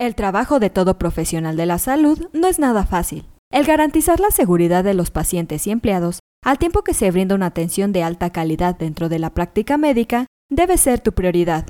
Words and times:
El 0.00 0.14
trabajo 0.14 0.60
de 0.60 0.70
todo 0.70 0.96
profesional 0.96 1.58
de 1.58 1.66
la 1.66 1.76
salud 1.78 2.26
no 2.32 2.48
es 2.48 2.58
nada 2.58 2.86
fácil. 2.86 3.26
El 3.52 3.66
garantizar 3.66 4.18
la 4.18 4.30
seguridad 4.30 4.82
de 4.82 4.94
los 4.94 5.10
pacientes 5.10 5.66
y 5.66 5.70
empleados, 5.70 6.20
al 6.42 6.56
tiempo 6.56 6.82
que 6.82 6.94
se 6.94 7.10
brinda 7.10 7.34
una 7.34 7.44
atención 7.44 7.92
de 7.92 8.02
alta 8.02 8.30
calidad 8.30 8.74
dentro 8.74 9.10
de 9.10 9.18
la 9.18 9.34
práctica 9.34 9.76
médica, 9.76 10.24
debe 10.48 10.78
ser 10.78 11.00
tu 11.00 11.12
prioridad. 11.12 11.66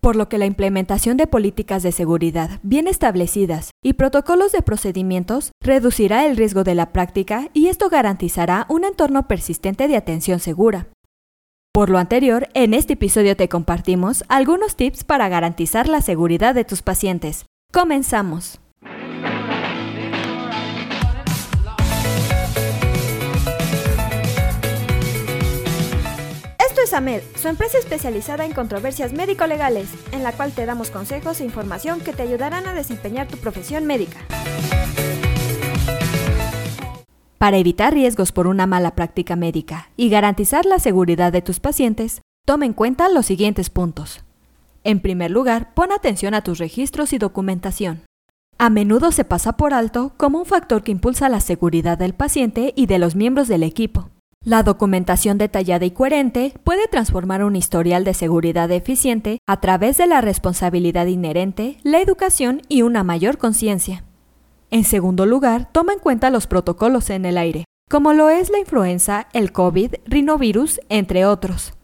Por 0.00 0.16
lo 0.16 0.28
que 0.28 0.38
la 0.38 0.46
implementación 0.46 1.16
de 1.16 1.28
políticas 1.28 1.84
de 1.84 1.92
seguridad 1.92 2.58
bien 2.64 2.88
establecidas 2.88 3.70
y 3.80 3.92
protocolos 3.92 4.50
de 4.50 4.62
procedimientos 4.62 5.52
reducirá 5.62 6.26
el 6.26 6.36
riesgo 6.36 6.64
de 6.64 6.74
la 6.74 6.90
práctica 6.90 7.48
y 7.52 7.68
esto 7.68 7.88
garantizará 7.90 8.66
un 8.68 8.84
entorno 8.84 9.28
persistente 9.28 9.86
de 9.86 9.96
atención 9.96 10.40
segura. 10.40 10.88
Por 11.72 11.90
lo 11.90 11.98
anterior, 11.98 12.48
en 12.54 12.74
este 12.74 12.94
episodio 12.94 13.36
te 13.36 13.48
compartimos 13.48 14.24
algunos 14.26 14.74
tips 14.74 15.04
para 15.04 15.28
garantizar 15.28 15.86
la 15.86 16.00
seguridad 16.00 16.56
de 16.56 16.64
tus 16.64 16.82
pacientes, 16.82 17.46
Comenzamos. 17.70 18.58
Esto 26.58 26.80
es 26.82 26.94
AMED, 26.94 27.20
su 27.36 27.48
empresa 27.48 27.76
especializada 27.76 28.46
en 28.46 28.52
controversias 28.52 29.12
médico-legales, 29.12 29.90
en 30.12 30.22
la 30.22 30.32
cual 30.32 30.52
te 30.52 30.64
damos 30.64 30.90
consejos 30.90 31.40
e 31.40 31.44
información 31.44 32.00
que 32.00 32.14
te 32.14 32.22
ayudarán 32.22 32.66
a 32.66 32.72
desempeñar 32.72 33.28
tu 33.28 33.36
profesión 33.36 33.84
médica. 33.84 34.18
Para 37.36 37.58
evitar 37.58 37.92
riesgos 37.92 38.32
por 38.32 38.46
una 38.46 38.66
mala 38.66 38.94
práctica 38.94 39.36
médica 39.36 39.90
y 39.94 40.08
garantizar 40.08 40.64
la 40.64 40.78
seguridad 40.78 41.32
de 41.32 41.42
tus 41.42 41.60
pacientes, 41.60 42.22
toma 42.46 42.64
en 42.64 42.72
cuenta 42.72 43.10
los 43.10 43.26
siguientes 43.26 43.68
puntos. 43.68 44.24
En 44.84 45.00
primer 45.00 45.30
lugar, 45.30 45.74
pon 45.74 45.92
atención 45.92 46.34
a 46.34 46.42
tus 46.42 46.58
registros 46.58 47.12
y 47.12 47.18
documentación. 47.18 48.02
A 48.58 48.70
menudo 48.70 49.12
se 49.12 49.24
pasa 49.24 49.56
por 49.56 49.72
alto 49.72 50.12
como 50.16 50.38
un 50.38 50.46
factor 50.46 50.82
que 50.82 50.90
impulsa 50.90 51.28
la 51.28 51.40
seguridad 51.40 51.96
del 51.96 52.14
paciente 52.14 52.72
y 52.74 52.86
de 52.86 52.98
los 52.98 53.14
miembros 53.14 53.46
del 53.46 53.62
equipo. 53.62 54.10
La 54.44 54.62
documentación 54.62 55.36
detallada 55.36 55.84
y 55.84 55.90
coherente 55.90 56.54
puede 56.64 56.88
transformar 56.88 57.44
un 57.44 57.54
historial 57.54 58.04
de 58.04 58.14
seguridad 58.14 58.70
eficiente 58.70 59.38
a 59.46 59.60
través 59.60 59.96
de 59.98 60.06
la 60.06 60.20
responsabilidad 60.20 61.06
inherente, 61.06 61.78
la 61.82 62.00
educación 62.00 62.62
y 62.68 62.82
una 62.82 63.04
mayor 63.04 63.38
conciencia. 63.38 64.04
En 64.70 64.84
segundo 64.84 65.26
lugar, 65.26 65.70
toma 65.72 65.92
en 65.92 65.98
cuenta 65.98 66.30
los 66.30 66.46
protocolos 66.46 67.10
en 67.10 67.26
el 67.26 67.38
aire, 67.38 67.64
como 67.88 68.12
lo 68.12 68.28
es 68.28 68.50
la 68.50 68.58
influenza, 68.58 69.28
el 69.32 69.52
COVID, 69.52 69.94
rinovirus, 70.06 70.80
entre 70.88 71.26
otros. 71.26 71.77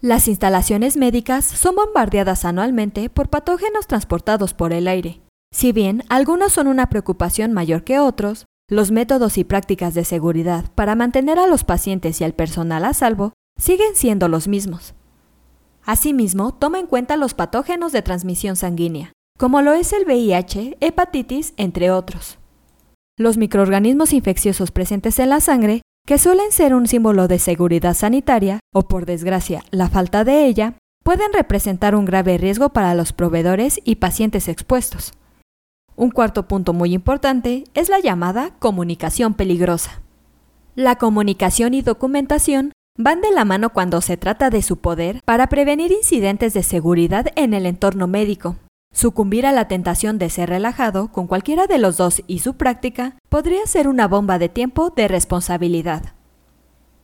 Las 0.00 0.28
instalaciones 0.28 0.96
médicas 0.96 1.44
son 1.44 1.74
bombardeadas 1.74 2.44
anualmente 2.44 3.10
por 3.10 3.30
patógenos 3.30 3.88
transportados 3.88 4.54
por 4.54 4.72
el 4.72 4.86
aire. 4.86 5.22
Si 5.52 5.72
bien 5.72 6.04
algunos 6.08 6.52
son 6.52 6.68
una 6.68 6.88
preocupación 6.88 7.52
mayor 7.52 7.82
que 7.82 7.98
otros, 7.98 8.46
los 8.70 8.92
métodos 8.92 9.38
y 9.38 9.44
prácticas 9.44 9.94
de 9.94 10.04
seguridad 10.04 10.70
para 10.76 10.94
mantener 10.94 11.40
a 11.40 11.48
los 11.48 11.64
pacientes 11.64 12.20
y 12.20 12.24
al 12.24 12.32
personal 12.32 12.84
a 12.84 12.94
salvo 12.94 13.32
siguen 13.58 13.96
siendo 13.96 14.28
los 14.28 14.46
mismos. 14.46 14.94
Asimismo, 15.84 16.54
toma 16.54 16.78
en 16.78 16.86
cuenta 16.86 17.16
los 17.16 17.34
patógenos 17.34 17.90
de 17.90 18.02
transmisión 18.02 18.54
sanguínea, 18.54 19.12
como 19.36 19.62
lo 19.62 19.72
es 19.72 19.92
el 19.92 20.04
VIH, 20.04 20.76
hepatitis, 20.80 21.54
entre 21.56 21.90
otros. 21.90 22.38
Los 23.16 23.36
microorganismos 23.36 24.12
infecciosos 24.12 24.70
presentes 24.70 25.18
en 25.18 25.30
la 25.30 25.40
sangre 25.40 25.82
que 26.08 26.16
suelen 26.16 26.52
ser 26.52 26.74
un 26.74 26.86
símbolo 26.86 27.28
de 27.28 27.38
seguridad 27.38 27.92
sanitaria, 27.92 28.60
o 28.72 28.88
por 28.88 29.04
desgracia 29.04 29.62
la 29.70 29.90
falta 29.90 30.24
de 30.24 30.46
ella, 30.46 30.72
pueden 31.04 31.34
representar 31.34 31.94
un 31.94 32.06
grave 32.06 32.38
riesgo 32.38 32.70
para 32.70 32.94
los 32.94 33.12
proveedores 33.12 33.78
y 33.84 33.96
pacientes 33.96 34.48
expuestos. 34.48 35.12
Un 35.96 36.10
cuarto 36.10 36.48
punto 36.48 36.72
muy 36.72 36.94
importante 36.94 37.64
es 37.74 37.90
la 37.90 38.00
llamada 38.00 38.54
comunicación 38.58 39.34
peligrosa. 39.34 40.00
La 40.74 40.96
comunicación 40.96 41.74
y 41.74 41.82
documentación 41.82 42.72
van 42.96 43.20
de 43.20 43.30
la 43.30 43.44
mano 43.44 43.74
cuando 43.74 44.00
se 44.00 44.16
trata 44.16 44.48
de 44.48 44.62
su 44.62 44.78
poder 44.78 45.20
para 45.26 45.48
prevenir 45.48 45.92
incidentes 45.92 46.54
de 46.54 46.62
seguridad 46.62 47.26
en 47.36 47.52
el 47.52 47.66
entorno 47.66 48.06
médico, 48.06 48.56
Sucumbir 48.98 49.46
a 49.46 49.52
la 49.52 49.68
tentación 49.68 50.18
de 50.18 50.28
ser 50.28 50.48
relajado 50.48 51.12
con 51.12 51.28
cualquiera 51.28 51.68
de 51.68 51.78
los 51.78 51.98
dos 51.98 52.24
y 52.26 52.40
su 52.40 52.54
práctica 52.54 53.14
podría 53.28 53.64
ser 53.64 53.86
una 53.86 54.08
bomba 54.08 54.40
de 54.40 54.48
tiempo 54.48 54.90
de 54.90 55.06
responsabilidad. 55.06 56.14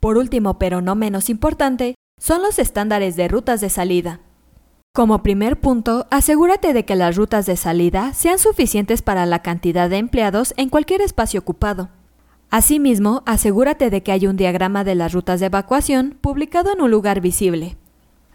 Por 0.00 0.16
último, 0.16 0.58
pero 0.58 0.80
no 0.80 0.96
menos 0.96 1.30
importante, 1.30 1.94
son 2.20 2.42
los 2.42 2.58
estándares 2.58 3.14
de 3.14 3.28
rutas 3.28 3.60
de 3.60 3.70
salida. 3.70 4.18
Como 4.92 5.22
primer 5.22 5.60
punto, 5.60 6.08
asegúrate 6.10 6.72
de 6.72 6.84
que 6.84 6.96
las 6.96 7.14
rutas 7.14 7.46
de 7.46 7.56
salida 7.56 8.12
sean 8.12 8.40
suficientes 8.40 9.00
para 9.00 9.24
la 9.24 9.42
cantidad 9.42 9.88
de 9.88 9.98
empleados 9.98 10.52
en 10.56 10.70
cualquier 10.70 11.00
espacio 11.00 11.38
ocupado. 11.38 11.90
Asimismo, 12.50 13.22
asegúrate 13.24 13.90
de 13.90 14.02
que 14.02 14.10
hay 14.10 14.26
un 14.26 14.36
diagrama 14.36 14.82
de 14.82 14.96
las 14.96 15.12
rutas 15.12 15.38
de 15.38 15.46
evacuación 15.46 16.18
publicado 16.20 16.72
en 16.72 16.80
un 16.80 16.90
lugar 16.90 17.20
visible. 17.20 17.76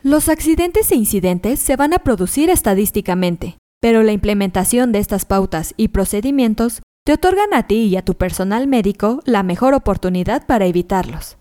Los 0.01 0.29
accidentes 0.29 0.93
e 0.93 0.95
incidentes 0.95 1.59
se 1.59 1.75
van 1.75 1.93
a 1.93 1.99
producir 1.99 2.49
estadísticamente, 2.49 3.57
pero 3.81 4.01
la 4.01 4.13
implementación 4.13 4.93
de 4.93 4.99
estas 4.99 5.25
pautas 5.25 5.73
y 5.75 5.89
procedimientos 5.89 6.81
te 7.05 7.11
otorgan 7.11 7.53
a 7.53 7.67
ti 7.67 7.83
y 7.83 7.97
a 7.97 8.05
tu 8.05 8.13
personal 8.13 8.65
médico 8.65 9.19
la 9.25 9.43
mejor 9.43 9.73
oportunidad 9.73 10.45
para 10.45 10.67
evitarlos. 10.67 11.37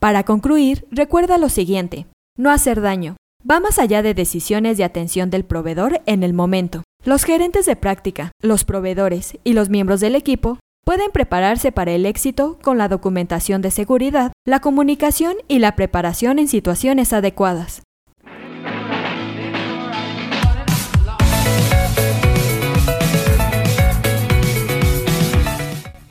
Para 0.00 0.24
concluir, 0.24 0.88
recuerda 0.90 1.38
lo 1.38 1.48
siguiente, 1.48 2.06
no 2.36 2.50
hacer 2.50 2.80
daño. 2.80 3.16
Va 3.48 3.60
más 3.60 3.78
allá 3.78 4.02
de 4.02 4.12
decisiones 4.12 4.76
de 4.76 4.82
atención 4.82 5.30
del 5.30 5.44
proveedor 5.44 6.02
en 6.06 6.24
el 6.24 6.34
momento. 6.34 6.82
Los 7.04 7.22
gerentes 7.22 7.64
de 7.64 7.76
práctica, 7.76 8.32
los 8.42 8.64
proveedores 8.64 9.38
y 9.44 9.52
los 9.52 9.68
miembros 9.68 10.00
del 10.00 10.16
equipo 10.16 10.58
pueden 10.84 11.10
prepararse 11.10 11.72
para 11.72 11.92
el 11.92 12.06
éxito 12.06 12.58
con 12.62 12.78
la 12.78 12.88
documentación 12.88 13.62
de 13.62 13.70
seguridad, 13.70 14.32
la 14.44 14.60
comunicación 14.60 15.34
y 15.48 15.58
la 15.58 15.74
preparación 15.76 16.38
en 16.38 16.48
situaciones 16.48 17.12
adecuadas. 17.12 17.82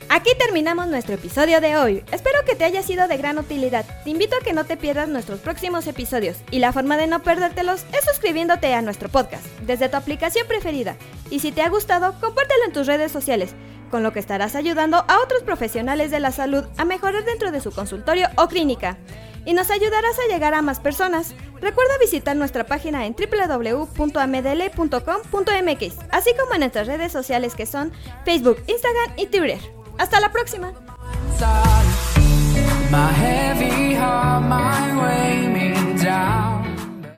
Aquí 0.08 0.30
terminamos 0.38 0.88
nuestro 0.88 1.16
episodio 1.16 1.60
de 1.60 1.76
hoy. 1.76 2.02
Espero 2.10 2.38
que 2.46 2.54
te 2.54 2.64
haya 2.64 2.82
sido 2.82 3.08
de 3.08 3.16
gran 3.18 3.36
utilidad. 3.36 3.84
Te 4.04 4.10
invito 4.10 4.36
a 4.36 4.44
que 4.44 4.54
no 4.54 4.64
te 4.64 4.76
pierdas 4.76 5.08
nuestros 5.08 5.40
próximos 5.40 5.86
episodios 5.86 6.38
y 6.50 6.60
la 6.60 6.72
forma 6.72 6.96
de 6.96 7.06
no 7.06 7.22
perdértelos 7.22 7.84
es 7.92 8.04
suscribiéndote 8.04 8.72
a 8.72 8.80
nuestro 8.80 9.08
podcast 9.08 9.44
desde 9.66 9.88
tu 9.88 9.96
aplicación 9.96 10.46
preferida. 10.46 10.96
Y 11.30 11.40
si 11.40 11.52
te 11.52 11.62
ha 11.62 11.68
gustado, 11.68 12.14
compártelo 12.20 12.64
en 12.64 12.72
tus 12.72 12.86
redes 12.86 13.12
sociales 13.12 13.54
con 13.90 14.02
lo 14.02 14.12
que 14.12 14.20
estarás 14.20 14.54
ayudando 14.54 15.04
a 15.08 15.20
otros 15.22 15.42
profesionales 15.42 16.10
de 16.10 16.20
la 16.20 16.32
salud 16.32 16.64
a 16.76 16.84
mejorar 16.84 17.24
dentro 17.24 17.50
de 17.50 17.60
su 17.60 17.72
consultorio 17.72 18.28
o 18.36 18.48
clínica. 18.48 18.98
Y 19.44 19.52
nos 19.52 19.70
ayudarás 19.70 20.18
a 20.18 20.32
llegar 20.32 20.54
a 20.54 20.62
más 20.62 20.80
personas. 20.80 21.34
Recuerda 21.60 21.98
visitar 22.00 22.34
nuestra 22.36 22.64
página 22.64 23.04
en 23.06 23.14
www.amdl.com.mx, 23.14 25.98
así 26.10 26.30
como 26.38 26.54
en 26.54 26.60
nuestras 26.60 26.86
redes 26.86 27.12
sociales 27.12 27.54
que 27.54 27.66
son 27.66 27.92
Facebook, 28.24 28.62
Instagram 28.66 29.12
y 29.16 29.26
Twitter. 29.26 29.58
Hasta 29.98 30.20
la 30.20 30.32
próxima. 30.32 30.72